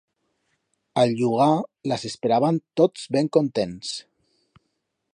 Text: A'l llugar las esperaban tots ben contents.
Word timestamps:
A'l 1.01 1.13
llugar 1.19 1.51
las 1.93 2.07
esperaban 2.11 2.59
tots 2.83 3.07
ben 3.17 3.33
contents. 3.39 3.97